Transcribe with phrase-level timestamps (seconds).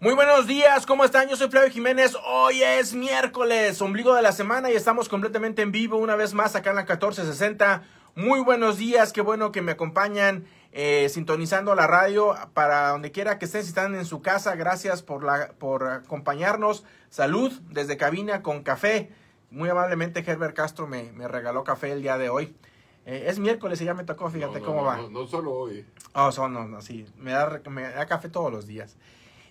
[0.00, 1.28] Muy buenos días, ¿cómo están?
[1.28, 2.16] Yo soy Flavio Jiménez.
[2.26, 6.56] Hoy es miércoles, ombligo de la semana y estamos completamente en vivo una vez más
[6.56, 7.84] acá en la 1460.
[8.16, 13.38] Muy buenos días, qué bueno que me acompañan eh, sintonizando la radio para donde quiera
[13.38, 16.84] que estén, si están en su casa, gracias por, la, por acompañarnos.
[17.08, 19.12] Salud desde cabina con café.
[19.50, 22.56] Muy amablemente Herbert Castro me, me regaló café el día de hoy.
[23.06, 24.96] Eh, es miércoles y ya me tocó, fíjate No, cómo no, va.
[24.96, 25.86] No, no solo hoy.
[26.14, 27.06] Oh, son, no, no, sí.
[27.16, 28.96] Me da, me da café todos los días.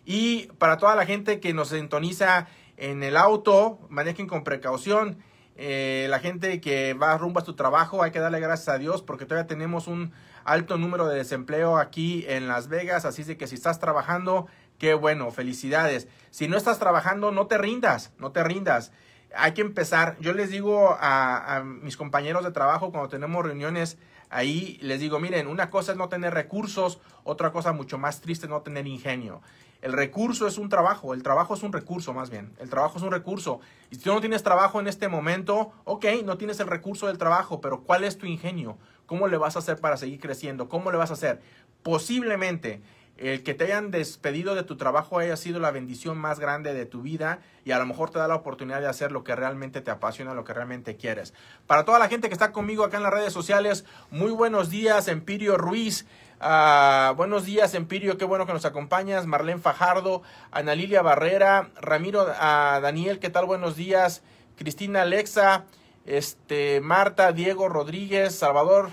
[0.05, 5.17] Y para toda la gente que nos sintoniza en el auto, manejen con precaución.
[5.55, 9.01] Eh, la gente que va rumbo a su trabajo, hay que darle gracias a Dios
[9.03, 10.11] porque todavía tenemos un
[10.45, 13.05] alto número de desempleo aquí en Las Vegas.
[13.05, 14.47] Así de que si estás trabajando,
[14.77, 16.07] qué bueno, felicidades.
[16.31, 18.91] Si no estás trabajando, no te rindas, no te rindas.
[19.35, 20.17] Hay que empezar.
[20.19, 23.97] Yo les digo a, a mis compañeros de trabajo cuando tenemos reuniones
[24.33, 28.47] ahí, les digo, miren, una cosa es no tener recursos, otra cosa mucho más triste
[28.47, 29.41] es no tener ingenio.
[29.81, 33.03] El recurso es un trabajo, el trabajo es un recurso más bien, el trabajo es
[33.03, 33.59] un recurso.
[33.91, 37.17] Y si tú no tienes trabajo en este momento, ok, no tienes el recurso del
[37.17, 38.77] trabajo, pero ¿cuál es tu ingenio?
[39.05, 40.69] ¿Cómo le vas a hacer para seguir creciendo?
[40.69, 41.41] ¿Cómo le vas a hacer?
[41.83, 42.81] Posiblemente
[43.17, 46.85] el que te hayan despedido de tu trabajo haya sido la bendición más grande de
[46.85, 49.81] tu vida y a lo mejor te da la oportunidad de hacer lo que realmente
[49.81, 51.33] te apasiona, lo que realmente quieres.
[51.67, 55.07] Para toda la gente que está conmigo acá en las redes sociales, muy buenos días,
[55.07, 56.07] Empirio Ruiz.
[56.39, 59.27] Ah, buenos días, Empirio, qué bueno que nos acompañas.
[59.27, 63.45] Marlene Fajardo, Ana Lilia Barrera, Ramiro ah, Daniel, ¿qué tal?
[63.45, 64.23] Buenos días.
[64.57, 65.65] Cristina Alexa,
[66.05, 68.89] este, Marta, Diego Rodríguez, Salvador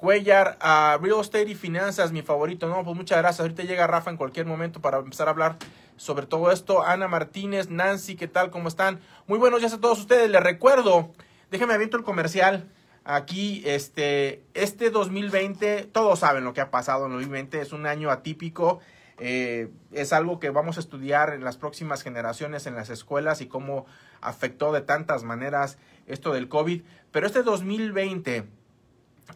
[0.00, 2.66] Cuellar, a Real Estate y Finanzas, mi favorito.
[2.66, 3.40] No, pues muchas gracias.
[3.40, 5.56] Ahorita llega Rafa en cualquier momento para empezar a hablar
[5.98, 6.82] sobre todo esto.
[6.82, 8.50] Ana Martínez, Nancy, ¿qué tal?
[8.50, 8.98] ¿Cómo están?
[9.26, 10.30] Muy buenos días a todos ustedes.
[10.30, 11.12] Les recuerdo,
[11.50, 12.66] déjenme aviento el comercial.
[13.04, 18.10] Aquí, este, este 2020, todos saben lo que ha pasado en 2020, es un año
[18.10, 18.80] atípico.
[19.18, 23.48] Eh, es algo que vamos a estudiar en las próximas generaciones en las escuelas y
[23.48, 23.84] cómo
[24.22, 26.84] afectó de tantas maneras esto del COVID.
[27.12, 28.59] Pero este 2020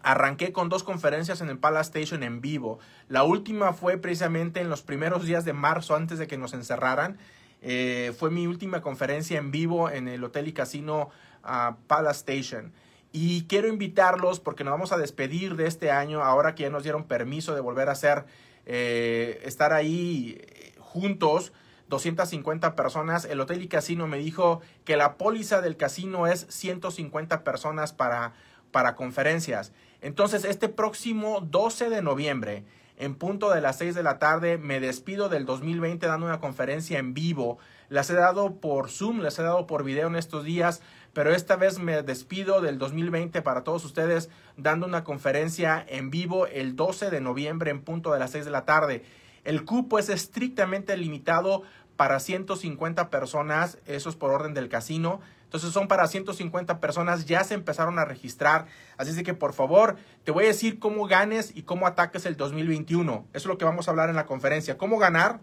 [0.02, 2.78] arranqué con dos conferencias en el Palace Station en vivo.
[3.08, 7.18] La última fue precisamente en los primeros días de marzo antes de que nos encerraran.
[7.62, 11.10] Eh, fue mi última conferencia en vivo en el Hotel y Casino
[11.44, 12.72] uh, Palace Station.
[13.12, 16.82] Y quiero invitarlos porque nos vamos a despedir de este año ahora que ya nos
[16.82, 18.24] dieron permiso de volver a hacer,
[18.66, 20.40] eh, estar ahí
[20.78, 21.52] juntos.
[21.88, 23.24] 250 personas.
[23.24, 28.32] El Hotel y Casino me dijo que la póliza del casino es 150 personas para,
[28.74, 29.70] para conferencias.
[30.00, 32.64] Entonces, este próximo 12 de noviembre,
[32.96, 36.98] en punto de las 6 de la tarde, me despido del 2020 dando una conferencia
[36.98, 37.58] en vivo.
[37.88, 40.82] Las he dado por Zoom, las he dado por video en estos días,
[41.12, 46.48] pero esta vez me despido del 2020 para todos ustedes dando una conferencia en vivo
[46.48, 49.04] el 12 de noviembre en punto de las 6 de la tarde.
[49.44, 51.62] El cupo es estrictamente limitado
[51.94, 55.20] para 150 personas, eso es por orden del casino.
[55.54, 58.66] Entonces son para 150 personas, ya se empezaron a registrar.
[58.96, 59.94] Así es que por favor,
[60.24, 63.24] te voy a decir cómo ganes y cómo ataques el 2021.
[63.32, 64.76] Eso es lo que vamos a hablar en la conferencia.
[64.76, 65.38] Cómo ganar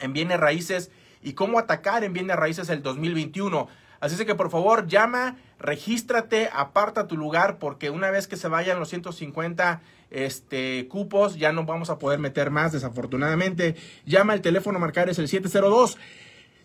[0.00, 0.90] en bienes raíces
[1.22, 3.68] y cómo atacar en bienes raíces el 2021.
[4.00, 8.48] Así es que por favor llama, regístrate, aparta tu lugar porque una vez que se
[8.48, 13.76] vayan los 150 este, cupos ya no vamos a poder meter más desafortunadamente.
[14.06, 15.98] Llama, el teléfono marcar es el 702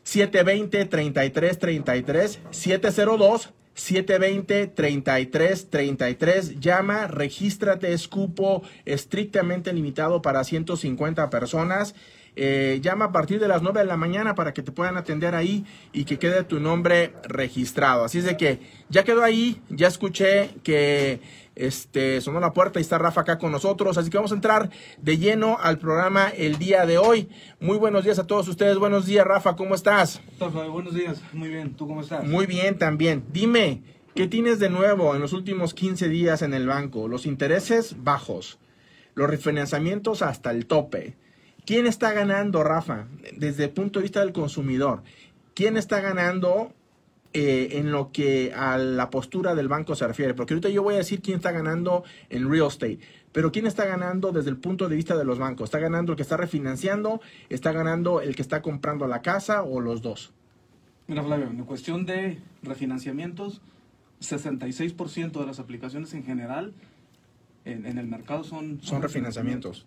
[0.04, 11.96] 720 3333 702 720 3333 llama, regístrate, es cupo estrictamente limitado para 150 personas.
[12.36, 15.36] Eh, llama a partir de las 9 de la mañana para que te puedan atender
[15.36, 18.06] ahí y que quede tu nombre registrado.
[18.06, 21.22] Así es de que ya quedó ahí, ya escuché que
[21.56, 24.72] este sonó la puerta y está Rafa acá con nosotros, así que vamos a entrar
[25.00, 27.30] de lleno al programa el día de hoy.
[27.60, 28.80] Muy buenos días a todos ustedes.
[28.80, 30.20] Buenos días, Rafa, ¿cómo estás?
[30.40, 31.76] Buenos días, muy bien.
[31.76, 32.26] ¿Tú cómo estás?
[32.26, 33.24] Muy bien también.
[33.32, 33.84] Dime,
[34.16, 37.08] ¿qué tienes de nuevo en los últimos 15 días en el banco?
[37.08, 38.58] Los intereses bajos,
[39.14, 41.16] los refinanciamientos hasta el tope.
[41.66, 43.08] ¿Quién está ganando, Rafa,
[43.38, 45.04] desde el punto de vista del consumidor?
[45.54, 46.74] ¿Quién está ganando
[47.34, 50.34] eh, en lo que a la postura del banco se refiere?
[50.34, 53.00] Porque ahorita yo voy a decir quién está ganando en real estate.
[53.32, 55.66] Pero ¿quién está ganando desde el punto de vista de los bancos?
[55.66, 57.22] ¿Está ganando el que está refinanciando?
[57.50, 60.34] ¿Está ganando el que está comprando la casa o los dos?
[61.08, 63.62] Mira, Flavio, en cuestión de refinanciamientos,
[64.22, 66.74] 66% de las aplicaciones en general
[67.66, 68.80] en, en el mercado son...
[68.82, 69.86] Son refinanciamientos.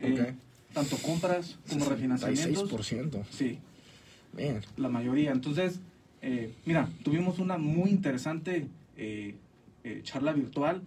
[0.00, 0.53] Eh, Ok.
[0.74, 2.70] Tanto compras como refinanciamientos.
[2.70, 3.22] 66%.
[3.30, 3.58] Sí,
[4.36, 4.60] Bien.
[4.76, 5.30] la mayoría.
[5.32, 5.80] Entonces,
[6.20, 8.66] eh, mira, tuvimos una muy interesante
[8.96, 9.36] eh,
[9.84, 10.82] eh, charla virtual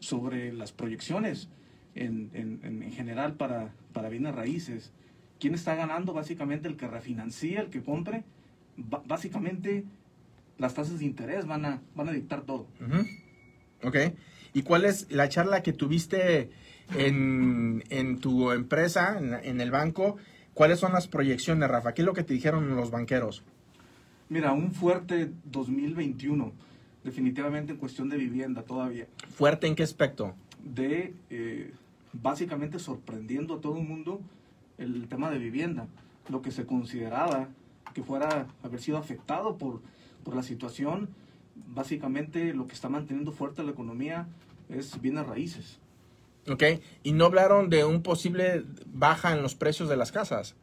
[0.00, 1.48] sobre las proyecciones
[1.94, 4.92] en, en- en- en general para, para bienes raíces.
[5.38, 6.12] ¿quién está ganando?
[6.12, 8.24] Básicamente el que refinancia, el que compre.
[8.76, 9.84] básicamente
[10.58, 12.66] las tasas de interés van a, van a dictar todo.
[13.82, 13.96] Ok.
[14.52, 16.50] ¿Y cuál es la charla que tuviste
[16.96, 20.16] en, en tu empresa, en, en, el banco?
[20.54, 21.94] ¿Cuáles son las proyecciones, Rafa?
[21.94, 23.42] ¿Qué es lo que te dijeron los banqueros?
[24.28, 26.52] Mira, un fuerte 2021,
[27.02, 29.06] definitivamente en cuestión de vivienda todavía.
[29.34, 30.34] ¿Fuerte en qué aspecto?
[30.62, 31.72] De eh,
[32.12, 34.20] básicamente sorprendiendo a todo el mundo
[34.78, 35.88] el tema de vivienda.
[36.28, 37.48] Lo que se consideraba
[37.94, 39.80] que fuera haber sido afectado por,
[40.24, 41.08] por la situación,
[41.74, 44.28] básicamente lo que está manteniendo fuerte la economía
[44.68, 45.78] es bienes raíces.
[46.48, 46.62] Ok,
[47.02, 50.56] y no hablaron de un posible baja en los precios de las casas.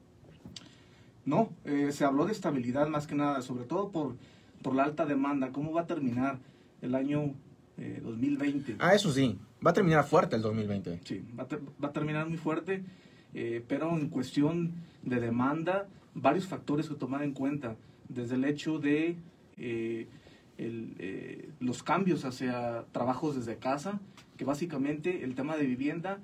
[1.26, 4.16] No, eh, se habló de estabilidad más que nada, sobre todo por,
[4.64, 5.52] por la alta demanda.
[5.52, 6.40] ¿Cómo va a terminar
[6.82, 7.34] el año
[7.78, 8.72] 2020?
[8.72, 11.02] Eh, ah, eso sí, va a terminar fuerte el 2020.
[11.04, 11.48] Sí, va a,
[11.84, 12.84] va a terminar muy fuerte,
[13.34, 14.74] eh, pero en cuestión
[15.04, 17.76] de demanda, varios factores que tomar en cuenta,
[18.10, 19.18] desde el hecho de
[20.58, 24.00] el, los cambios hacia trabajos desde casa,
[24.38, 26.20] que básicamente el tema de vivienda,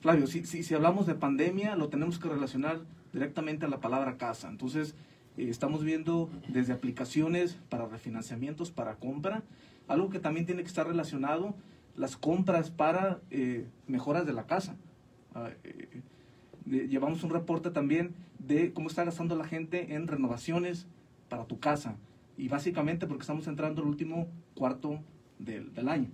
[0.00, 2.80] Flavio, si, si, si hablamos de pandemia, lo tenemos que relacionar
[3.12, 4.48] directamente a la palabra casa.
[4.48, 4.94] Entonces,
[5.36, 9.42] eh, estamos viendo desde aplicaciones para refinanciamientos, para compra,
[9.88, 11.54] algo que también tiene que estar relacionado,
[11.96, 14.76] las compras para eh, mejoras de la casa.
[15.34, 16.02] Ah, eh,
[16.64, 20.86] llevamos un reporte también de cómo está gastando la gente en renovaciones
[21.28, 21.96] para tu casa.
[22.36, 25.00] Y básicamente porque estamos entrando al último cuarto
[25.38, 26.10] del, del año.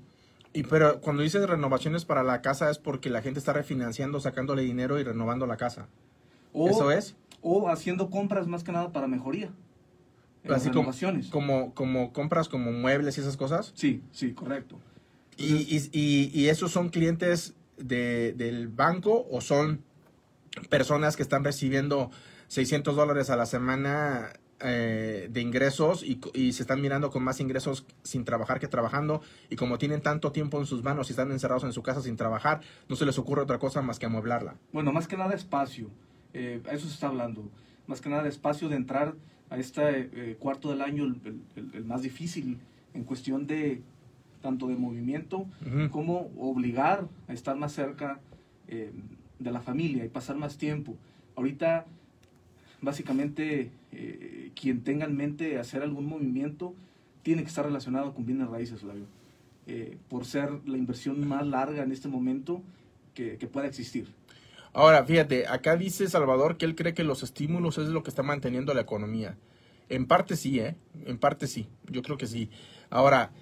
[0.53, 4.63] Y pero cuando dices renovaciones para la casa es porque la gente está refinanciando, sacándole
[4.63, 5.89] dinero y renovando la casa.
[6.53, 7.17] O, ¿Eso es?
[7.43, 9.51] O haciendo compras más que nada para mejoría.
[10.49, 11.29] Así renovaciones.
[11.29, 13.73] Como, como, compras como muebles y esas cosas.
[13.75, 14.79] Sí, sí, correcto.
[15.37, 19.85] ¿Y, y, y, esos son clientes de, del banco o son
[20.69, 22.11] personas que están recibiendo
[22.49, 27.39] 600 dólares a la semana eh, de ingresos y, y, se están mirando con más
[27.39, 31.31] ingresos sin trabajar que trabajando y como tienen tanto tiempo en sus manos y están
[31.31, 34.57] encerrados en su casa sin trabajar, no se les ocurre otra cosa más que amueblarla.
[34.73, 35.91] Bueno, más que nada espacio,
[36.35, 37.49] eh, eso se está hablando,
[37.87, 39.15] más que nada espacio de entrar
[39.49, 42.59] a este eh, cuarto del año, el, más difícil
[42.95, 43.83] en cuestión de
[44.43, 45.47] tanto de movimiento
[45.91, 48.21] como obligar a estar más cerca
[48.67, 50.97] de la familia y pasar más tiempo.
[51.37, 51.87] Ahorita
[52.81, 53.71] básicamente eh,
[54.59, 56.75] quien tenga en mente hacer algún movimiento
[57.23, 59.07] tiene que estar relacionado con bienes raíces, Flavio,
[59.67, 62.63] eh, por ser la inversión más larga en este momento
[63.15, 64.07] que, pueda existir.
[64.73, 68.23] Ahora, fíjate, acá dice Salvador que él cree que los estímulos es lo que está
[68.23, 69.37] manteniendo la economía.
[69.89, 70.77] En parte sí, ¿eh?
[71.05, 72.49] En parte sí, yo creo que sí.
[72.91, 73.33] Ahora,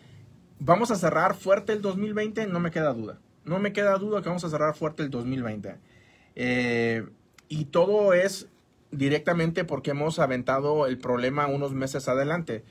[0.58, 2.46] ¿vamos a cerrar fuerte el 2020?
[2.46, 3.18] No me queda duda.
[3.44, 5.76] No me queda duda que vamos a cerrar fuerte el 2020.
[6.36, 7.06] Eh,
[7.48, 8.48] y todo es
[8.90, 12.64] directamente porque hemos aventado el problema unos meses adelante.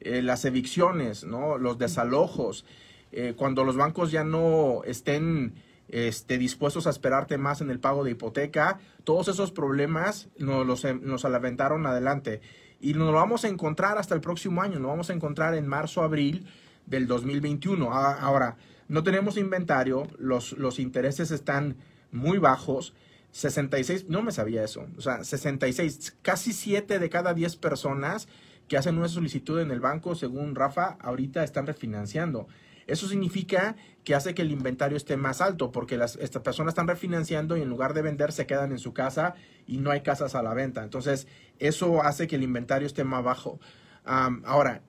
[0.00, 1.58] Eh, las evicciones, ¿no?
[1.58, 2.64] los desalojos,
[3.12, 5.54] eh, cuando los bancos ya no estén
[5.88, 10.84] este, dispuestos a esperarte más en el pago de hipoteca, todos esos problemas nos los
[11.00, 12.40] nos aventaron adelante.
[12.80, 15.66] Y nos lo vamos a encontrar hasta el próximo año, nos vamos a encontrar en
[15.66, 16.46] marzo, abril
[16.84, 17.90] del 2021.
[17.92, 18.56] Ahora,
[18.88, 21.76] no tenemos inventario, los, los intereses están
[22.12, 22.94] muy bajos
[23.36, 28.28] 66, no me sabía eso, o sea, 66, casi 7 de cada 10 personas
[28.66, 32.48] que hacen una solicitud en el banco, según Rafa, ahorita están refinanciando.
[32.86, 36.88] Eso significa que hace que el inventario esté más alto, porque las, estas personas están
[36.88, 39.34] refinanciando y en lugar de vender se quedan en su casa
[39.66, 40.82] y no hay casas a la venta.
[40.82, 43.60] Entonces, eso hace que el inventario esté más bajo.
[44.04, 44.82] ahora,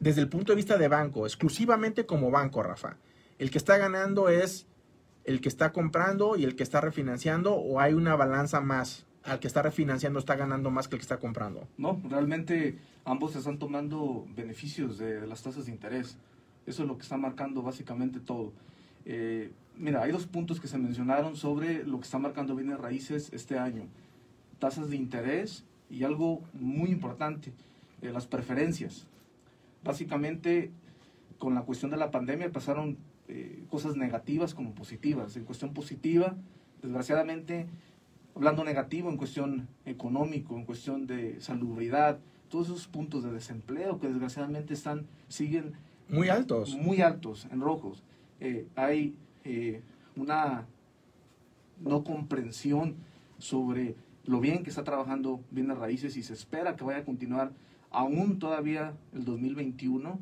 [0.00, 2.96] desde el punto de vista de banco, exclusivamente como banco, Rafa,
[3.38, 4.66] el que está ganando es
[5.24, 9.06] el que está comprando y el que está refinanciando o hay una balanza más?
[9.22, 11.66] Al que está refinanciando está ganando más que el que está comprando.
[11.78, 16.18] No, realmente ambos están tomando beneficios de, las tasas de interés.
[16.66, 18.52] Eso es lo que está marcando básicamente todo.
[19.06, 23.30] Eh, mira, hay dos puntos que se mencionaron sobre lo que está marcando bienes raíces
[23.32, 23.84] este año.
[24.58, 27.52] Tasas de interés y algo muy importante,
[28.02, 29.06] eh, las preferencias.
[29.82, 30.70] Básicamente,
[31.38, 32.96] con la cuestión de la pandemia pasaron
[33.28, 35.36] eh, cosas negativas como positivas.
[35.36, 36.36] En cuestión positiva,
[36.82, 37.66] desgraciadamente,
[38.34, 44.08] hablando negativo, en cuestión económico, en cuestión de salubridad, todos esos puntos de desempleo que
[44.08, 45.72] desgraciadamente están, siguen
[46.08, 46.76] muy altos.
[46.76, 48.02] Muy altos, en rojos.
[48.40, 49.14] Eh, hay
[49.44, 49.80] eh,
[50.16, 50.66] una
[51.80, 52.96] no comprensión
[53.38, 57.52] sobre lo bien que está trabajando bienes raíces y se espera que vaya a continuar
[57.90, 60.18] aún todavía el 2021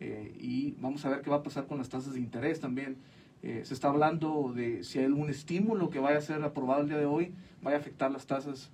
[0.00, 2.96] eh, y vamos a ver qué va a pasar con las tasas de interés también.
[3.42, 6.88] Eh, se está hablando de si hay algún estímulo que vaya a ser aprobado el
[6.88, 8.70] día de hoy, vaya a afectar las tasas.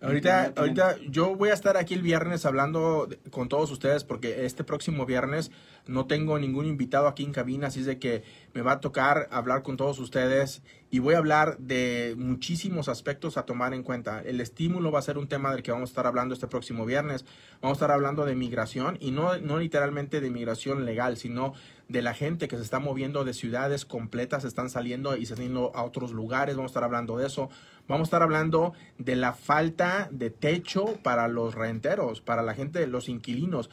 [0.00, 4.44] Ahorita, ahorita yo voy a estar aquí el viernes hablando de- con todos ustedes porque
[4.44, 5.50] este próximo viernes
[5.86, 8.22] no tengo ningún invitado aquí en cabina, así es de que
[8.54, 13.36] me va a tocar hablar con todos ustedes y voy a hablar de muchísimos aspectos
[13.36, 14.22] a tomar en cuenta.
[14.22, 16.86] El estímulo va a ser un tema del que vamos a estar hablando este próximo
[16.86, 17.24] viernes.
[17.60, 21.52] Vamos a estar hablando de migración y no, no literalmente de migración legal, sino
[21.88, 25.48] de la gente que se está moviendo de ciudades completas, están saliendo y se están
[25.48, 26.56] yendo a otros lugares.
[26.56, 27.50] Vamos a estar hablando de eso.
[27.88, 32.86] Vamos a estar hablando de la falta de techo para los renteros, para la gente,
[32.86, 33.68] los inquilinos.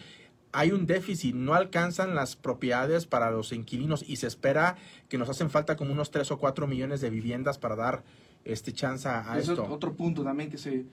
[0.53, 4.75] Hay un déficit, no alcanzan las propiedades para los inquilinos y se espera
[5.09, 8.03] que nos hacen falta como unos 3 o 4 millones de viviendas para dar
[8.43, 10.85] este chance a Eso es otro punto también que se,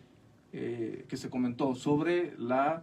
[0.53, 2.83] eh, que se comentó sobre la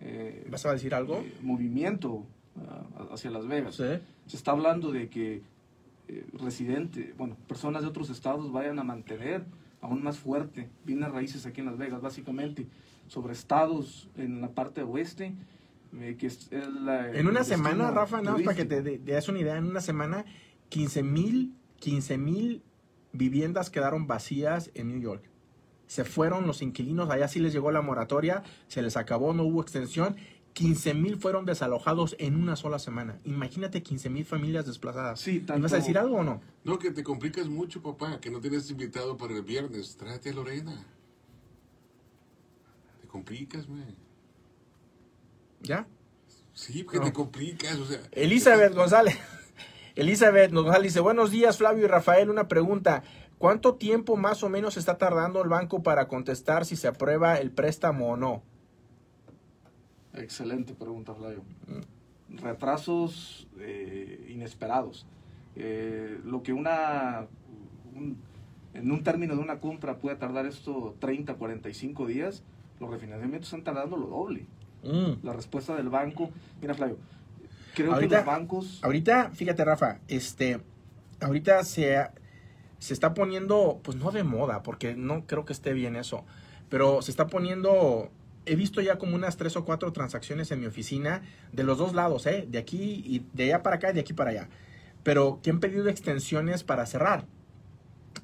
[0.00, 1.18] eh, ¿Vas a decir algo?
[1.18, 2.24] eh, movimiento
[2.56, 3.76] ah, hacia Las Vegas.
[3.76, 3.84] Sí.
[4.26, 5.42] Se está hablando de que
[6.08, 9.44] eh, residentes, bueno, personas de otros estados vayan a mantener
[9.80, 12.66] aún más fuerte bienes raíces aquí en Las Vegas, básicamente
[13.08, 15.34] sobre estados en la parte oeste.
[16.18, 19.38] Que es el, En una el semana, Rafa, nada más para que te, des una
[19.38, 20.24] idea, en una semana
[20.68, 22.62] 15 mil 15 mil
[23.12, 25.24] viviendas quedaron vacías en New York.
[25.86, 29.62] Se fueron los inquilinos, allá sí les llegó la moratoria, se les acabó, no hubo
[29.62, 30.16] extensión.
[30.54, 33.20] 15 mil fueron desalojados en una sola semana.
[33.24, 35.20] Imagínate 15 mil familias desplazadas.
[35.20, 36.40] Sí, ¿Me tanto- vas a decir algo o no?
[36.64, 39.96] No, que te complicas mucho, papá, que no tienes invitado para el viernes.
[39.96, 40.82] Tráete a Lorena.
[43.02, 43.94] Te complicas, man.
[45.62, 45.86] ¿Ya?
[46.52, 47.04] Sí, que No.
[47.04, 48.00] te complicas, o sea.
[48.12, 49.18] Elizabeth González.
[49.96, 53.02] Elizabeth González dice, buenos días Flavio y Rafael, una pregunta.
[53.38, 57.50] ¿Cuánto tiempo más o menos está tardando el banco para contestar si se aprueba el
[57.50, 58.42] préstamo o no?
[60.14, 61.42] Excelente pregunta, Flavio.
[61.66, 62.36] Mm.
[62.38, 65.06] Retrasos eh, inesperados.
[65.54, 67.26] Eh, lo que una
[67.94, 68.18] un-
[68.74, 72.42] en un término de una compra puede tardar esto 30, 45 días,
[72.80, 74.46] los refinanciamientos están tardando lo doble.
[74.82, 75.24] Mm.
[75.24, 76.30] La respuesta del banco,
[76.60, 76.98] mira Flavio,
[77.74, 80.60] creo Ahorita- que los bancos Ahorita, fíjate Rafa, este,
[81.20, 81.98] ahorita se,
[82.78, 86.24] se está poniendo, pues no de moda, porque no creo que esté bien eso,
[86.68, 88.10] pero se está poniendo,
[88.44, 91.94] he visto ya como unas tres o cuatro transacciones en mi oficina de los dos
[91.94, 92.46] lados, ¿eh?
[92.48, 94.48] de aquí y de allá para acá y de aquí para allá,
[95.02, 97.24] pero que han pedido extensiones para cerrar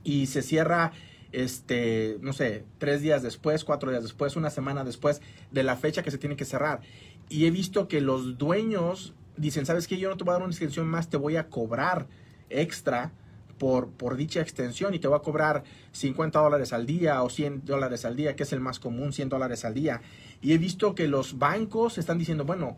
[0.04, 0.92] y se cierra
[1.32, 5.20] este, no sé, tres días después, cuatro días después, una semana después
[5.50, 6.80] de la fecha que se tiene que cerrar.
[7.28, 9.98] Y he visto que los dueños dicen, ¿sabes qué?
[9.98, 12.06] Yo no te voy a dar una extensión más, te voy a cobrar
[12.50, 13.12] extra
[13.58, 17.64] por, por dicha extensión y te voy a cobrar 50 dólares al día o 100
[17.64, 20.02] dólares al día, que es el más común, 100 dólares al día.
[20.40, 22.76] Y he visto que los bancos están diciendo, bueno,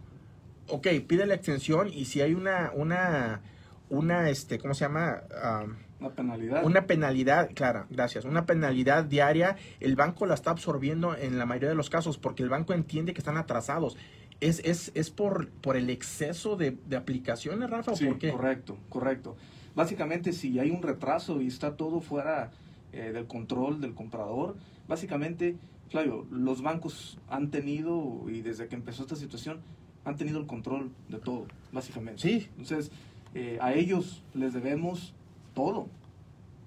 [0.68, 3.40] ok, pide la extensión y si hay una, una,
[3.88, 5.22] una, este, ¿cómo se llama?
[5.42, 6.64] Am, una penalidad.
[6.64, 11.70] una penalidad, Clara, gracias, una penalidad diaria, el banco la está absorbiendo en la mayoría
[11.70, 13.96] de los casos porque el banco entiende que están atrasados.
[14.40, 17.92] ¿Es, es, es por, por el exceso de, de aplicaciones, Rafa?
[17.92, 18.32] ¿O Sí, por qué?
[18.32, 19.36] correcto, correcto.
[19.74, 22.50] Básicamente, si hay un retraso y está todo fuera
[22.92, 24.56] eh, del control del comprador,
[24.86, 25.56] básicamente,
[25.88, 29.60] Flavio, los bancos han tenido, y desde que empezó esta situación,
[30.04, 32.20] han tenido el control de todo, básicamente.
[32.20, 32.48] Sí.
[32.58, 32.90] Entonces,
[33.34, 35.14] eh, a ellos les debemos
[35.54, 35.88] todo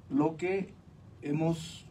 [0.09, 0.73] lo que
[1.21, 1.85] hemos,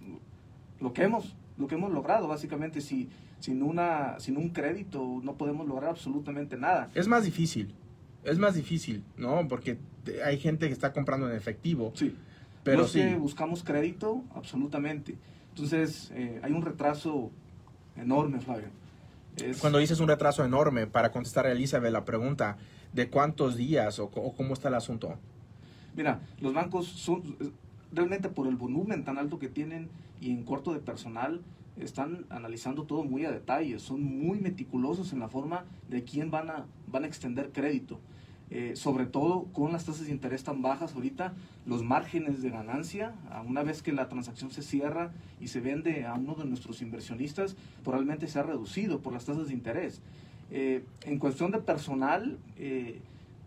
[0.80, 5.34] lo que hemos, lo que hemos logrado, básicamente, si sin una, sin un crédito no
[5.34, 6.90] podemos lograr absolutamente nada.
[6.94, 7.74] Es más difícil,
[8.24, 9.46] es más difícil, ¿no?
[9.46, 9.78] Porque
[10.24, 12.16] hay gente que está comprando en efectivo, Sí.
[12.64, 13.00] pero Los sí.
[13.00, 15.16] que buscamos crédito, absolutamente.
[15.50, 17.30] Entonces, eh, hay un retraso
[17.96, 18.68] enorme, Flavio.
[19.36, 22.56] Es- Cuando dices un retraso enorme, para contestar a Elizabeth la pregunta
[22.94, 25.18] de cuántos días o cómo está el asunto.
[25.96, 27.22] Mira, los bancos son
[27.92, 29.88] realmente por el volumen tan alto que tienen
[30.20, 31.40] y en corto de personal,
[31.76, 36.50] están analizando todo muy a detalle, son muy meticulosos en la forma de quién van
[36.50, 37.98] a, van a extender crédito.
[38.48, 41.34] Eh, sobre todo con las tasas de interés tan bajas ahorita,
[41.66, 43.12] los márgenes de ganancia,
[43.44, 45.10] una vez que la transacción se cierra
[45.40, 49.48] y se vende a uno de nuestros inversionistas, probablemente se ha reducido por las tasas
[49.48, 50.00] de interés.
[50.52, 53.00] Eh, en cuestión de personal, eh,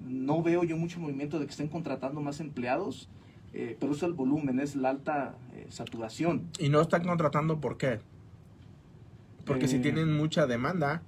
[0.08, 3.10] no veo yo mucho movimiento de que estén contratando más empleados,
[3.53, 6.50] eh, pero es el volumen, es la alta eh, saturación.
[6.60, 8.00] Y no están contratando, ¿por qué?
[9.46, 11.01] Porque si Eh, tienen mucha demanda,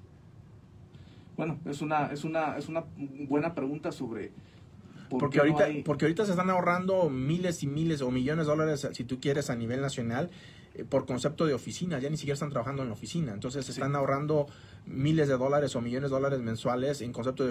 [1.37, 2.83] Bueno, es una, es una, es una
[3.27, 4.31] buena pregunta sobre
[5.09, 8.45] por Porque no ahorita, hay- porque ahorita se están ahorrando miles y miles o millones
[8.45, 10.29] de dólares, si tú quieres, a nivel nacional,
[10.89, 11.99] por concepto de oficina.
[11.99, 13.33] Ya ni siquiera están trabajando en la oficina.
[13.33, 13.79] Entonces se Sí.
[13.79, 14.47] están ahorrando
[14.85, 17.49] miles de dólares o millones de dólares mensuales en concepto de,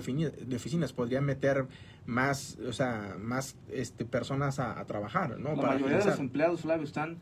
[0.56, 0.92] oficinas.
[0.92, 1.66] Podrían meter
[2.06, 5.50] más, o sea, más este, personas a, a trabajar, ¿no?
[5.50, 7.18] la Para mayoría de los empleados, Flavio, están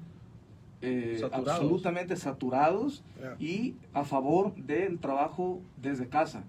[0.81, 1.49] eh, Saturados.
[1.63, 3.37] absolutamente saturados Yeah.
[3.41, 6.45] y a favor del trabajo desde casa.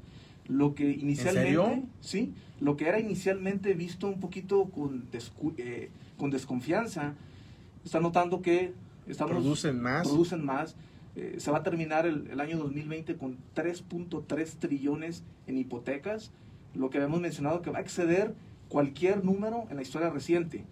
[0.47, 5.89] Lo que inicialmente, sí, lo que era inicialmente visto un poquito con, descu- eh,
[6.19, 7.15] con desconfianza,
[7.83, 8.73] está notando que
[9.09, 10.07] estamos Producen más.
[10.07, 10.75] producen más.
[11.15, 16.31] Eh, se va a terminar el, el año 2020 con 3.3 trillones en hipotecas,
[16.75, 18.33] lo que habíamos mencionado que va a exceder
[18.69, 20.63] cualquier número en la historia reciente.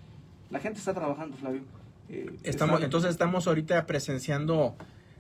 [0.50, 1.62] La gente está trabajando, Flavio.
[2.10, 4.76] Eh, Estamos, está- entonces estamos ahorita presenciando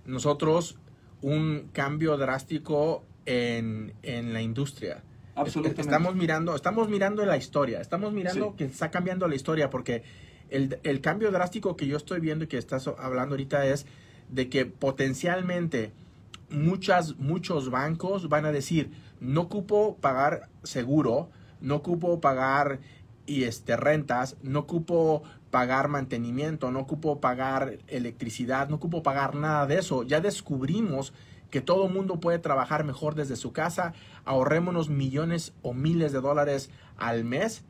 [0.05, 0.77] nosotros
[1.21, 5.03] un cambio drástico en, en la industria.
[5.35, 5.81] absolutamente.
[5.81, 8.53] Estamos mirando, estamos mirando la historia, estamos mirando Sí.
[8.57, 10.03] que está cambiando la historia porque
[10.49, 13.85] el, el cambio drástico que yo estoy viendo y que estás hablando ahorita es
[14.29, 15.91] de que potencialmente
[16.49, 21.29] muchas, muchos bancos van a decir, no ocupo pagar seguro,
[21.61, 22.79] no ocupo pagar
[23.25, 29.65] y este, rentas, no ocupo pagar mantenimiento, no ocupo pagar electricidad, no ocupo pagar nada
[29.65, 30.03] de eso.
[30.03, 31.13] Ya descubrimos
[31.49, 33.93] que todo mundo puede trabajar mejor desde su casa,
[34.25, 37.63] ahorrémonos millones o miles de dólares al mes.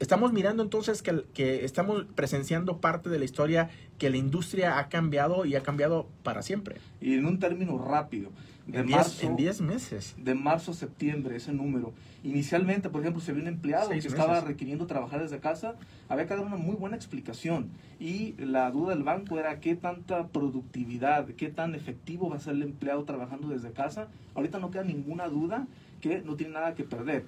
[0.00, 4.88] Estamos mirando entonces que, que estamos presenciando parte de la historia que la industria ha
[4.88, 6.76] cambiado y ha cambiado para siempre.
[7.00, 8.30] Y en un término rápido,
[8.66, 10.14] de En 10 marzo, en 10 meses.
[10.18, 11.92] de marzo a septiembre, ese número.
[12.24, 14.48] Inicialmente, por ejemplo, se vio un empleado Seis que estaba meses.
[14.48, 15.76] requiriendo trabajar desde casa,
[16.08, 17.70] había que dar una muy buena explicación.
[18.00, 22.54] Y la duda del banco era qué tanta productividad, qué tan efectivo va a ser
[22.54, 24.08] el empleado trabajando desde casa.
[24.34, 25.66] Ahorita no queda ninguna duda
[26.00, 27.24] que no tiene nada que perder.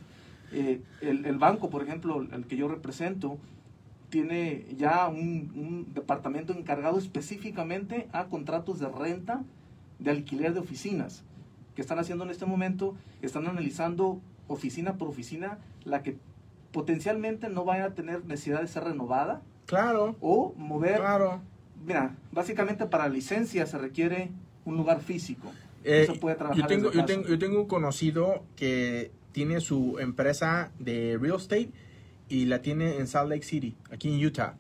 [0.55, 3.39] Eh, el, el banco, por ejemplo, el que yo represento,
[4.11, 9.43] tiene ya un, un departamento encargado específicamente a contratos de renta
[9.99, 11.25] de alquiler de oficinas
[11.75, 16.17] que están haciendo en este momento, están analizando oficina por oficina la que
[16.71, 20.97] potencialmente no vaya a tener necesidad de ser renovada Claro, o mover.
[20.99, 21.41] claro.
[21.85, 24.31] Mira, básicamente para licencia se requiere
[24.65, 25.51] un lugar físico.
[25.83, 29.61] Eh, no se puede trabajar yo, tengo, yo, tengo, yo tengo un conocido que tiene
[29.61, 31.71] su empresa de real estate
[32.29, 34.55] y la tiene en Salt Lake City, aquí en Utah.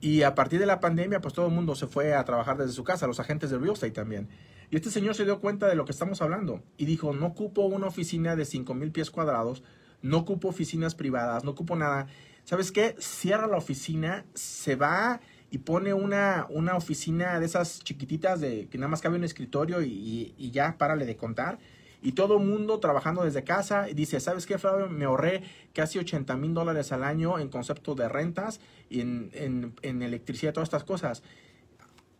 [0.00, 2.72] Y a partir de la pandemia, pues todo el mundo se fue a trabajar desde
[2.72, 4.28] su casa, los agentes de real estate también.
[4.70, 7.62] Y este señor se dio cuenta de lo que estamos hablando y dijo, no ocupo
[7.66, 9.62] una oficina de 5 mil pies cuadrados,
[10.00, 12.06] no ocupo oficinas privadas, no ocupo nada.
[12.44, 12.94] ¿Sabes qué?
[12.98, 18.78] Cierra la oficina, se va y pone una, una oficina de esas chiquititas de que
[18.78, 21.58] nada más cabe un escritorio y, y- y ya párale de contar.
[22.04, 24.90] Y todo mundo trabajando desde casa dice, ¿sabes qué, Flavio?
[24.90, 29.74] Me ahorré casi 80 mil dólares al año en concepto de rentas y en, en,
[29.80, 31.22] en electricidad, todas estas cosas.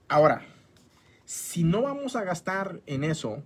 [0.08, 0.40] Ahora,
[1.26, 3.42] si no vamos a gastar en eso,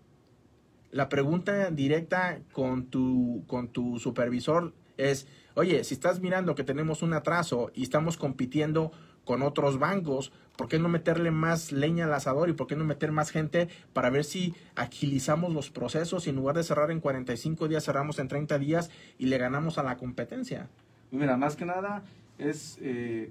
[0.93, 7.03] la pregunta directa con tu, con tu supervisor es, oye, si estás mirando que tenemos
[7.03, 8.93] un atraso y estamos compitiendo
[9.29, 12.85] con otros bancos, ¿por qué no meterle más leña al asador y por qué no
[12.87, 17.01] meter más gente para ver si agilizamos los procesos y en lugar de cerrar en
[17.01, 20.71] 45 días cerramos en 30 días y le ganamos a la competencia?
[21.11, 22.05] Mira, más que nada
[22.39, 23.31] es, eh,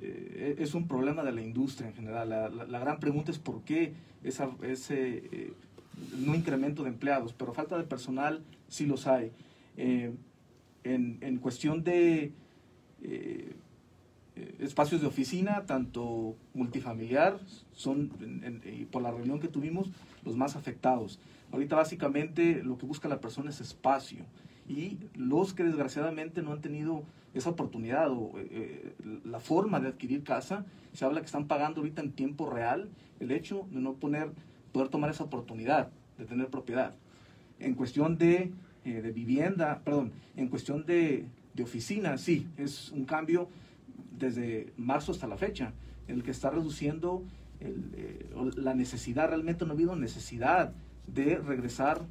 [0.00, 2.30] eh, es un problema de la industria en general.
[2.30, 3.92] La, la- gran pregunta es por qué
[4.24, 5.52] esa, ese eh,
[6.18, 9.32] no incremento de empleados, pero falta de personal sí los hay.
[9.76, 10.16] En,
[11.20, 12.32] en cuestión de
[14.58, 17.38] espacios de oficina, tanto multifamiliar,
[17.72, 18.10] son,
[18.64, 19.90] y por la reunión que tuvimos,
[20.24, 21.18] los más afectados.
[21.52, 24.24] Ahorita básicamente lo que busca la persona es espacio
[24.68, 28.94] y los que desgraciadamente no han tenido esa oportunidad o eh, eh,
[29.24, 32.88] la forma de adquirir casa, se habla que están pagando ahorita en tiempo real
[33.20, 34.30] el hecho de no poner,
[34.72, 36.94] poder tomar esa oportunidad de tener propiedad.
[37.58, 38.52] En cuestión de,
[38.84, 43.48] eh, de vivienda, perdón, en cuestión de, de oficina, sí, es un cambio
[44.12, 45.72] desde marzo hasta la fecha,
[46.08, 47.22] en el que está reduciendo
[47.60, 50.72] el, eh, la necesidad, realmente no ha habido necesidad
[51.06, 52.02] de regresar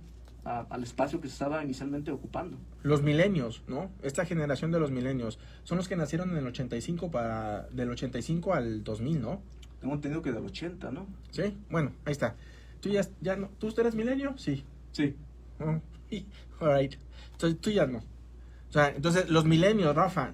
[0.43, 2.57] a- al espacio que se estaba inicialmente ocupando.
[2.83, 3.89] Los milenios, ¿no?
[4.03, 8.53] Esta generación de los milenios son los que nacieron en el 85 para del 85
[8.53, 9.41] al 2000, ¿no?
[9.81, 11.07] Tengo entendido que del 80, ¿no?
[11.31, 12.35] Sí, bueno, ahí está.
[12.79, 13.49] ¿Tú ya, ya no?
[13.59, 14.35] ¿Tú eres milenio?
[14.37, 14.63] Sí.
[14.91, 15.15] Sí.
[15.59, 15.79] Oh,
[16.59, 16.93] all right.
[17.33, 17.97] Entonces, tú ya no.
[17.99, 20.33] O sea, entonces, los milenios, Rafa.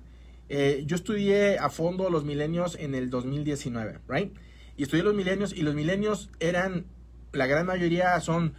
[0.54, 4.34] Eh, yo estudié a fondo los milenios en el 2019, ¿right?
[4.76, 6.88] Y estudié los milenios y los milenios eran,
[7.32, 8.54] la gran mayoría son,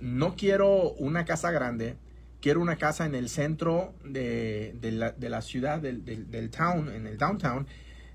[0.00, 1.94] no quiero una casa grande,
[2.40, 4.74] quiero una casa en el centro de,
[5.20, 7.68] la ciudad, del, del, del town, en el downtown.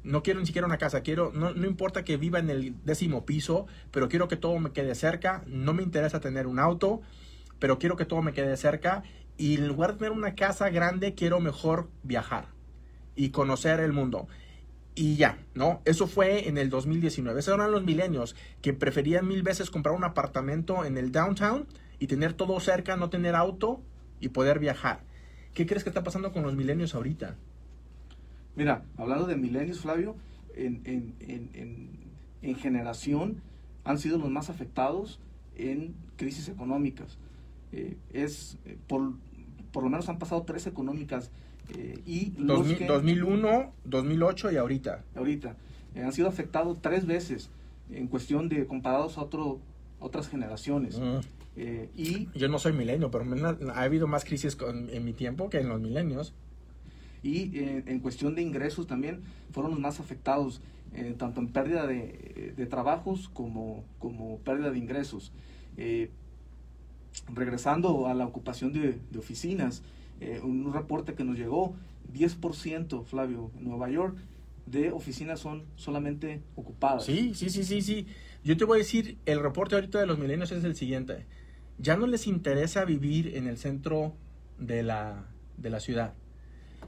[0.04, 3.26] No quiero ni siquiera una casa, quiero, no, no importa que viva en el décimo
[3.26, 7.00] piso, pero quiero que todo me quede cerca, no me interesa tener un auto,
[7.60, 9.04] pero quiero que todo me quede cerca
[9.38, 12.52] y en lugar de tener una casa grande quiero mejor viajar
[13.16, 14.28] y conocer el mundo.
[14.96, 15.82] y ya, ¿no?
[15.86, 17.40] Eso fue en el 2019.
[17.40, 21.66] Esos eran los milenios que preferían mil veces comprar un apartamento en el downtown
[21.98, 23.82] y tener todo cerca, no tener auto
[24.20, 25.02] y poder viajar.
[25.54, 27.36] ¿Qué crees que está pasando con los milenios ahorita?
[28.56, 30.16] Mira, hablando de milenios, Flavio,
[30.56, 31.90] en, en, en,
[32.42, 33.42] en, generación
[33.84, 35.20] han sido los más afectados
[35.56, 37.18] en crisis económicas.
[37.72, 39.14] Eh, es eh, por,
[39.72, 41.32] por lo menos han pasado tres económicas
[41.78, 45.04] eh, y los 2000 que- 2001, 2008 y ahorita.
[45.16, 45.56] ahorita
[45.96, 47.50] eh, han sido afectados tres veces
[47.92, 49.60] en cuestión de comparados a otro,
[50.00, 50.98] otras generaciones.
[51.00, 51.20] Mm.
[51.56, 55.14] Eh, y, Yo no soy milenio, pero me- ha habido más crisis con- en mi
[55.14, 56.34] tiempo que en los milenios.
[57.26, 59.22] y eh, en cuestión de ingresos también
[59.52, 60.60] fueron los más afectados,
[60.94, 65.32] eh, tanto en pérdida de, de trabajos como, como pérdida de ingresos.
[65.78, 66.10] Eh,
[67.34, 69.84] regresando a la ocupación de, de oficinas,
[70.24, 71.76] eh, un reporte que nos llegó,
[72.14, 74.18] 10%, Flavio, en Nueva York,
[74.66, 77.06] de oficinas son solamente ocupadas.
[77.06, 78.08] Sí, sí, sí, sí, sí.
[78.44, 81.26] Yo te voy a decir, el reporte ahorita de los milenios es el siguiente.
[81.78, 84.14] Ya no les interesa vivir en el centro
[84.58, 85.26] de la,
[85.58, 86.14] de la ciudad.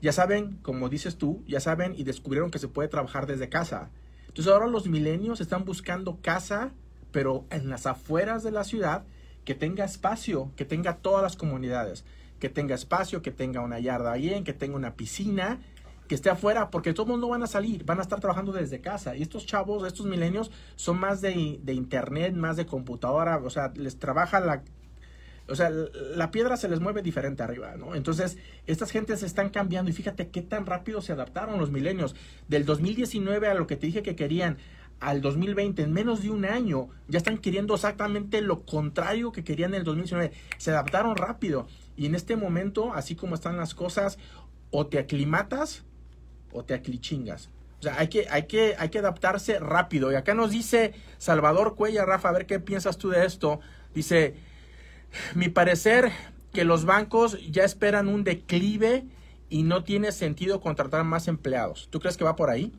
[0.01, 3.89] Ya saben, como dices tú, ya saben y descubrieron que se puede trabajar desde casa.
[4.27, 6.73] Entonces ahora los milenios están buscando casa,
[7.11, 9.05] pero en las afueras de la ciudad,
[9.45, 12.03] que tenga espacio, que tenga todas las comunidades,
[12.39, 15.59] que tenga espacio, que tenga una yarda bien, que tenga una piscina,
[16.07, 19.15] que esté afuera, porque todos no van a salir, van a estar trabajando desde casa.
[19.15, 23.71] Y estos chavos, estos milenios, son más de, de internet, más de computadora, o sea,
[23.75, 24.63] les trabaja la...
[25.47, 27.93] O sea, la piedra se les mueve diferente arriba, ¿no?
[27.93, 32.15] Entonces, estas gentes están cambiando y fíjate qué tan rápido se adaptaron los milenios.
[32.47, 34.57] Del 2019 a lo que te dije que querían
[34.99, 39.73] al 2020, en menos de un año, ya están queriendo exactamente lo contrario que querían
[39.73, 40.31] en el 2019.
[40.57, 41.67] Se adaptaron rápido.
[41.95, 44.17] Y en este momento, así como están las cosas,
[44.71, 45.83] o te aclimatas
[46.51, 47.49] o te aclichingas.
[47.79, 50.11] O sea, hay que, hay que, hay que adaptarse rápido.
[50.11, 53.59] Y acá nos dice Salvador Cuella, Rafa, a ver qué piensas tú de esto.
[53.93, 54.35] Dice,
[55.35, 56.11] mi parecer
[56.53, 59.05] que los bancos ya esperan un declive
[59.49, 61.89] y no tiene sentido contratar más empleados.
[61.91, 62.71] ¿Tú crees que va por ahí?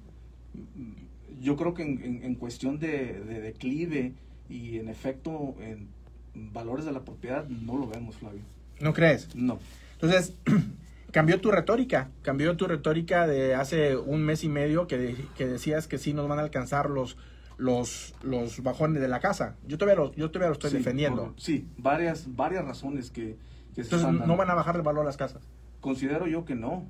[1.40, 4.14] Yo creo que en, en- en cuestión de, de declive
[4.48, 5.88] y en efecto en
[6.34, 8.42] valores de la propiedad no lo vemos, Flavio.
[8.80, 9.34] ¿No crees?
[9.34, 9.58] No.
[9.94, 10.34] Entonces,
[11.12, 15.46] cambió tu retórica, cambió tu retórica de hace un mes y medio que, de- que
[15.46, 17.16] decías que sí nos van a alcanzar los,
[17.56, 19.56] los, los bajones de la casa.
[19.66, 21.24] Yo todavía lo, yo todavía lo estoy Sí, defendiendo.
[21.32, 23.36] por- sí, varias, varias razones que,
[23.74, 25.42] que se Entonces, están no van a bajar el valor las casas.
[25.80, 26.86] Considero yo que no.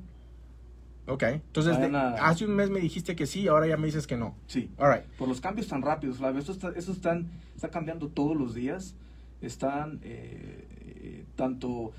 [1.06, 1.22] Ok.
[1.22, 4.16] Entonces, de- a- hace un mes me dijiste que sí, ahora ya me dices que
[4.16, 4.34] no.
[4.46, 4.70] Sí.
[4.78, 5.04] All right.
[5.18, 6.40] Por los cambios tan rápidos, Flavio.
[6.40, 8.94] Esto está, esto están, está cambiando todos los días.
[9.40, 11.92] Están eh, eh, tanto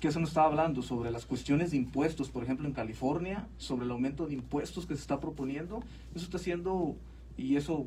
[0.00, 3.84] que se nos estaba hablando sobre las cuestiones de impuestos, por ejemplo, en California, sobre
[3.84, 5.82] el aumento de impuestos que se está proponiendo.
[6.14, 6.96] Eso está haciendo,
[7.36, 7.86] y eso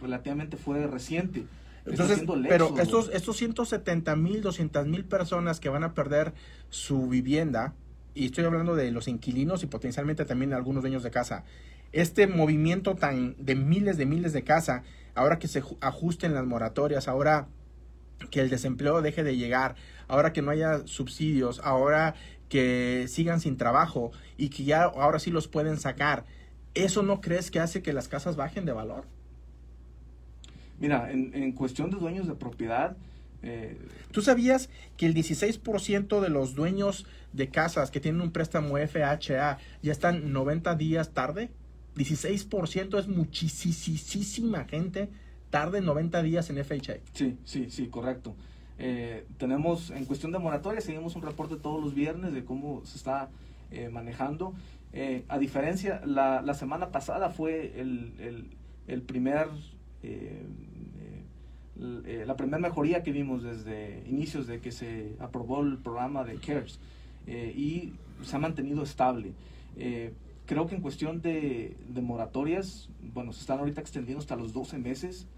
[0.00, 1.46] relativamente fue reciente.
[1.86, 6.34] Entonces, pero estos, estos 170 mil, 200 mil personas que van a perder
[6.68, 7.74] su vivienda,
[8.18, 11.44] y estoy hablando de los inquilinos y potencialmente también algunos dueños de casa,
[11.92, 14.82] este movimiento tan de miles de miles de casa,
[15.14, 17.48] ahora que se ju- ajusten las moratorias, ahora
[18.30, 19.76] que el desempleo deje de llegar,
[20.08, 22.14] ahora que no haya subsidios, ahora
[22.48, 26.24] que sigan sin trabajo y que ya ahora sí los pueden sacar,
[26.74, 29.04] ¿eso no crees que hace que las casas bajen de valor?
[30.78, 32.96] Mira, en, en cuestión de dueños de propiedad,
[33.42, 33.78] eh,
[34.10, 39.58] ¿Tú sabías que el 16% de los dueños de casas que tienen un préstamo FHA
[39.82, 41.50] ya están 90 días tarde?
[41.96, 45.08] 16% es muchísima gente
[45.50, 46.98] tarde 90 días en FHA.
[47.12, 48.34] Sí, sí, sí, correcto.
[48.78, 52.96] Eh, tenemos, en cuestión de moratoria, seguimos un reporte todos los viernes de cómo se
[52.96, 53.30] está
[53.70, 54.54] eh, manejando.
[54.92, 58.50] Eh, a diferencia, la, la semana pasada fue el, el,
[58.86, 59.48] el primer,
[61.80, 66.36] eh, la primera mejoría que vimos desde inicios de que se aprobó el programa de
[66.36, 66.80] CARES
[67.26, 67.92] eh, y
[68.24, 69.32] se ha mantenido estable.
[69.76, 70.12] Eh,
[70.46, 74.78] creo que en cuestión de, de moratorias, bueno, se están ahorita extendiendo hasta los 12
[74.78, 75.28] meses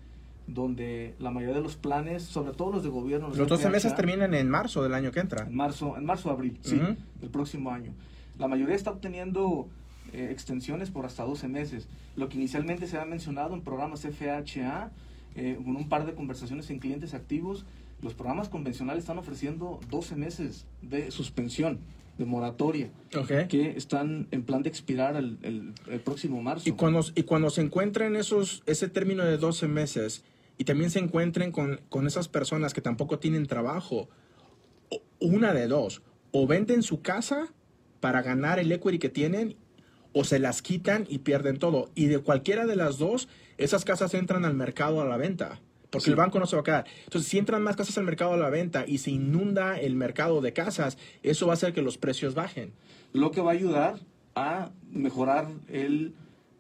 [0.47, 3.95] donde la mayoría de los planes, sobre todo los de gobierno, Los 12 FHA, meses
[3.95, 5.47] terminan en marzo del año que entra.
[5.47, 6.81] en marzo, en marzo abril, sí,
[7.21, 7.93] del próximo año.
[8.39, 9.69] La mayoría está obteniendo
[10.13, 11.87] extensiones por hasta 12 meses.
[12.17, 14.91] Lo que inicialmente se ha mencionado en programas FHA,
[15.37, 17.65] eh, con un par de conversaciones en clientes activos,
[18.03, 21.79] los programas convencionales están ofreciendo 12 meses de suspensión,
[22.19, 22.91] de moratoria,
[23.49, 26.69] que están en plan de expirar el, el- el próximo marzo.
[26.69, 30.25] Y cuando, y cuando se encuentren esos, ese término de 12 meses
[30.59, 34.09] y también se encuentren con, con esas personas que tampoco tienen trabajo,
[35.21, 37.49] una de dos, o venden su casa
[38.01, 39.57] para ganar el equity que tienen,
[40.13, 41.91] o se las quitan y pierden todo.
[41.95, 43.29] Y de cualquiera de las dos,
[43.65, 45.61] esas casas entran al mercado a la venta.
[45.91, 46.11] Porque Sí.
[46.11, 46.85] el banco no se va a quedar.
[47.05, 50.41] Entonces, si entran más casas al mercado a la venta y se inunda el mercado
[50.41, 52.73] de casas, eso va a hacer que los precios bajen.
[53.13, 53.99] Lo que va a ayudar
[54.37, 56.13] a mejorar el,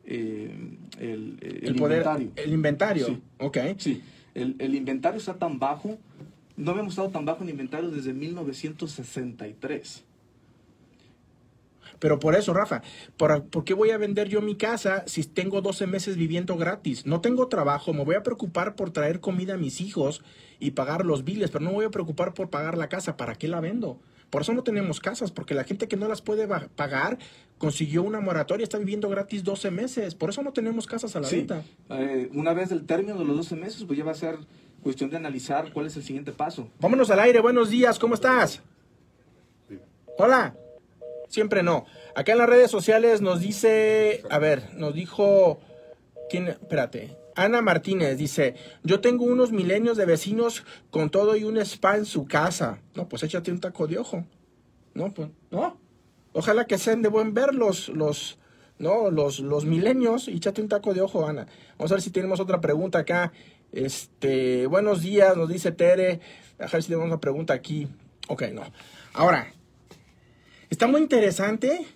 [0.05, 0.53] eh,
[0.99, 2.33] el, el El, poder, inventario.
[2.35, 3.07] el inventario.
[3.07, 3.23] Sí.
[3.39, 3.59] Ok.
[3.79, 4.03] Sí,
[4.35, 5.97] el, el inventario está tan bajo,
[6.57, 10.05] no habíamos estado tan bajo en inventario desde 1963.
[12.01, 12.83] Pero por eso, Rafa,
[13.17, 17.07] ¿por, por qué voy a vender yo mi casa si tengo 12 meses viviendo gratis?
[17.07, 20.23] No tengo trabajo, me voy a preocupar por traer comida a mis hijos
[20.59, 23.17] y pagar los biles, pero no me voy a preocupar por pagar la casa.
[23.17, 24.01] ¿Para qué la vendo?
[24.31, 27.19] Por eso no tenemos casas, porque la gente que no las puede pagar
[27.59, 30.15] consiguió una moratoria, está viviendo gratis 12 meses.
[30.15, 31.63] Por eso no tenemos casas a la Sí, venta.
[31.91, 34.39] eh, una vez del término de los 12 meses, pues ya va a ser
[34.83, 36.69] cuestión de analizar cuál es el siguiente paso.
[36.81, 38.63] Vámonos al aire, buenos días, ¿cómo estás?
[40.17, 40.55] Hola.
[41.31, 41.87] Siempre no.
[42.17, 45.61] Acá en las redes sociales nos dice, a ver, nos dijo,
[46.29, 46.49] ¿quién?
[46.49, 47.17] Espérate.
[47.37, 52.05] Ana Martínez dice, yo tengo unos milenios de vecinos con todo y un spa en
[52.05, 52.81] su casa.
[52.97, 54.25] No, pues échate un taco de ojo.
[54.93, 55.79] No, pues, no.
[56.33, 58.41] Ojalá que sean de buen ver los, los,
[58.79, 61.47] no, los, los milenios y échate un taco de ojo, Ana.
[61.79, 63.33] Vamos a ver si tenemos otra pregunta acá.
[63.71, 66.19] Este, buenos días, nos dice Tere.
[66.59, 67.87] A ver si tenemos una pregunta aquí.
[68.27, 68.63] Ok, no.
[69.13, 69.53] Ahora,
[70.71, 71.87] está muy interesante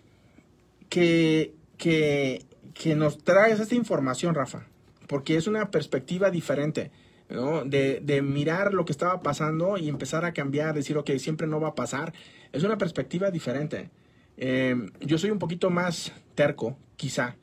[0.89, 4.67] que, que, que nos traes esta información, Rafa,
[5.07, 6.91] porque es una perspectiva diferente,
[7.31, 7.65] ¿no?
[7.65, 11.61] De, de mirar lo que estaba pasando y empezar a cambiar, decir, ok, siempre no
[11.61, 12.13] va a pasar.
[12.53, 13.91] Es una perspectiva diferente.
[14.37, 17.37] Eh, yo soy un poquito más terco, quizá,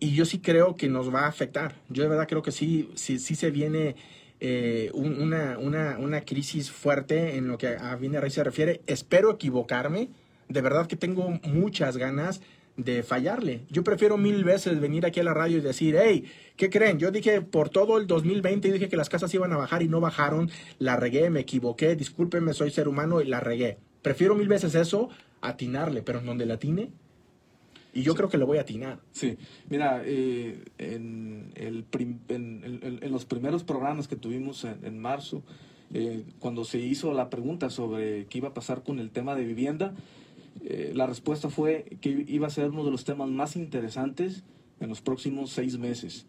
[0.00, 1.76] y yo sí creo que nos va a afectar.
[1.88, 3.96] Yo de verdad creo que sí, sí, sí se viene
[4.40, 8.80] eh, un- una, una, una crisis fuerte en lo que a Viene Raíz se refiere.
[8.86, 10.08] Espero equivocarme.
[10.48, 12.40] De verdad que tengo muchas ganas
[12.76, 13.62] de fallarle.
[13.70, 16.24] Yo prefiero mil veces venir aquí a la radio y decir, hey,
[16.56, 16.98] ¿qué creen?
[16.98, 20.00] Yo dije por todo el 2020, dije que las casas iban a bajar y no
[20.00, 20.50] bajaron.
[20.78, 23.78] La regué, me equivoqué, discúlpenme, soy ser humano y la regué.
[24.02, 25.08] Prefiero mil veces eso
[25.40, 26.90] atinarle, pero en donde la atine.
[27.92, 28.98] Y yo creo que le voy a atinar.
[29.12, 29.36] Sí,
[29.70, 34.98] mira, eh, en, el prim- en, en- en los primeros programas que tuvimos en, en
[34.98, 35.44] marzo,
[35.92, 39.44] eh, cuando se hizo la pregunta sobre qué iba a pasar con el tema de
[39.44, 39.94] vivienda,
[40.62, 44.44] eh, la respuesta fue que iba a ser uno de los temas más interesantes
[44.80, 46.26] en los próximos seis meses.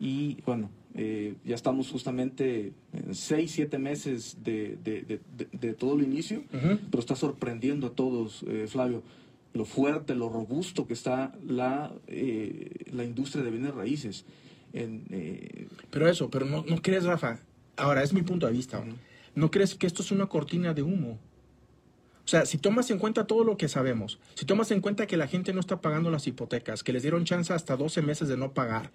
[0.00, 5.74] Y bueno, eh, ya estamos justamente en seis, siete meses de, de- de- de- de
[5.74, 6.42] todo el inicio,
[6.90, 9.02] pero está sorprendiendo a todos, eh, Flavio,
[9.54, 11.92] lo fuerte, lo robusto que está la,
[12.92, 14.24] la industria de bienes raíces.
[14.72, 15.04] En,
[15.90, 17.38] Pero eso, pero no, no crees, Rafa.
[17.76, 18.82] Ahora, es mi punto de vista.
[19.34, 21.18] ¿No crees que esto es una cortina de humo?
[22.24, 25.16] O sea, si tomas en cuenta todo lo que sabemos, si tomas en cuenta que
[25.16, 28.36] la gente no está pagando las hipotecas, que les dieron chance hasta 12 meses de
[28.36, 28.92] no pagar,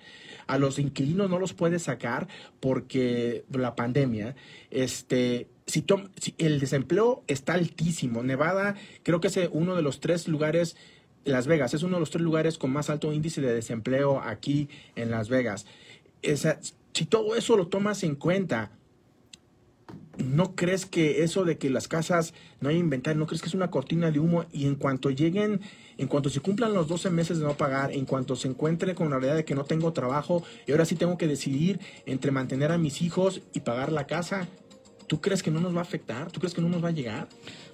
[0.48, 2.30] a los inquilinos no los puedes sacar
[2.62, 4.36] porque la pandemia,
[4.72, 10.00] este, si, tom- si el desempleo está altísimo, Nevada creo que es uno de los
[10.00, 10.78] tres lugares,
[11.26, 14.70] Las Vegas es uno de los tres lugares con más alto índice de desempleo aquí
[14.96, 15.66] en Las Vegas.
[16.94, 18.72] Si todo eso lo tomas en cuenta,
[20.18, 23.54] ¿no crees que eso de que las casas no hay inventario, no crees que es
[23.54, 25.62] una cortina de humo y en cuanto lleguen,
[25.98, 29.10] en cuanto se cumplan los 12 meses de no pagar, en cuanto se encuentre con
[29.10, 32.72] la realidad de que no tengo trabajo y ahora sí tengo que decidir entre mantener
[32.72, 34.48] a mis hijos y pagar la casa,
[35.08, 36.32] ¿tú crees que no nos va a afectar?
[36.32, 37.28] ¿Tú crees que no nos va a llegar?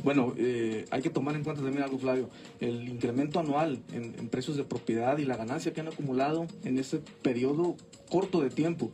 [0.04, 2.30] bueno, eh, hay que tomar en cuenta también algo, Flavio,
[2.60, 6.78] el incremento anual en, en precios de propiedad y la ganancia que han acumulado en
[6.78, 7.78] este periodo
[8.10, 8.92] corto de tiempo.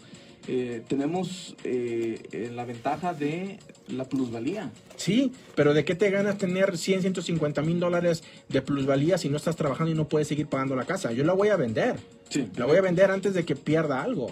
[0.51, 4.71] Eh, tenemos eh, la ventaja de la plusvalía.
[4.95, 9.37] Sí, pero ¿de qué te ganas tener 100, 150 mil dólares de plusvalía si no
[9.37, 11.11] estás trabajando y no puedes seguir pagando la casa?
[11.11, 11.97] Yo la voy a vender.
[12.29, 14.31] Sí, La voy a vender antes de que pierda algo.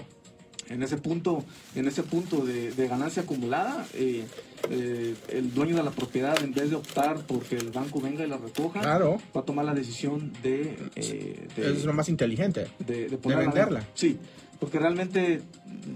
[0.70, 4.24] en ese punto, en ese punto de, de ganancia acumulada, eh,
[4.70, 8.28] eh, el dueño de la propiedad, en vez de optar porque el banco venga y
[8.28, 9.18] la recoja, Claro.
[9.36, 12.68] va a tomar la decisión de, eh, de, Es lo más inteligente.
[12.80, 13.84] de- de la venderla.
[13.94, 14.18] Sí,
[14.60, 15.42] porque realmente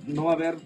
[0.07, 0.57] no va a haber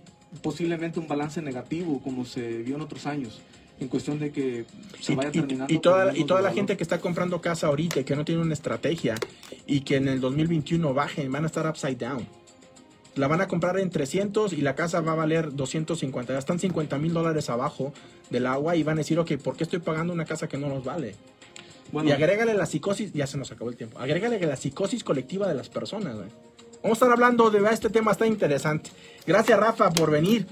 [0.41, 3.41] posiblemente un balance negativo como se vio en otros años,
[3.79, 4.65] en cuestión de que
[5.01, 5.73] se Y, vaya y- terminando.
[5.73, 6.55] y toda, y toda la valor.
[6.57, 9.15] gente que está comprando casa ahorita que no tiene una estrategia
[9.65, 12.27] y que en el 2021 bajen, van a estar upside down.
[13.15, 16.33] La van a comprar en 300 y la casa va a valer 250.
[16.33, 17.93] Ya están 50 mil dólares abajo
[18.29, 20.67] del agua y van a decir, ok, ¿por qué estoy pagando una casa que no
[20.67, 21.15] nos vale?
[21.91, 23.99] Bueno, Y agrégale la psicosis, ya se nos acabó el tiempo.
[23.99, 26.27] Agrégale la psicosis colectiva de las personas, güey.
[26.83, 28.91] Vamos a estar hablando de este tema, está interesante.
[29.25, 30.45] Gracias, Rafa, por venir.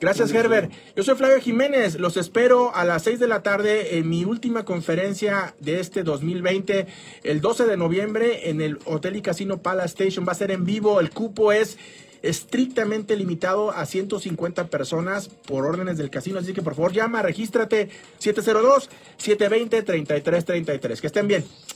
[0.00, 0.72] Gracias, Herbert.
[0.96, 2.00] Yo soy Flavio Jiménez.
[2.00, 6.86] Los espero a las 6 de la tarde en mi última conferencia de este 2020,
[7.22, 10.26] el 12 de noviembre, en el Hotel y Casino Palace Station.
[10.26, 11.00] Va a ser en vivo.
[11.00, 11.76] El cupo es
[12.22, 16.38] estrictamente limitado a 150 personas por órdenes del casino.
[16.38, 21.00] Así que por favor llama, regístrate 702-720-3333.
[21.00, 21.44] Que estén bien.